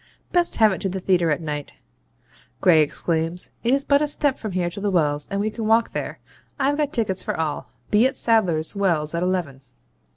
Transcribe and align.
Best 0.31 0.55
have 0.55 0.71
it 0.71 0.81
to 0.81 0.89
the 0.89 0.99
theatre 0.99 1.29
at 1.29 1.41
night,' 1.41 1.73
Gray 2.59 2.81
exclaims; 2.81 3.51
'it 3.63 3.71
is 3.71 3.83
but 3.83 4.01
a 4.01 4.07
step 4.07 4.35
from 4.39 4.53
here 4.53 4.67
to 4.71 4.81
the 4.81 4.89
Wells, 4.89 5.27
and 5.29 5.39
we 5.39 5.51
can 5.51 5.67
walk 5.67 5.91
there. 5.91 6.17
I've 6.59 6.77
got 6.77 6.91
tickets 6.91 7.21
for 7.21 7.39
all. 7.39 7.69
Be 7.91 8.07
at 8.07 8.17
Sadler's 8.17 8.75
Wells 8.75 9.13
at 9.13 9.21
eleven.' 9.21 9.61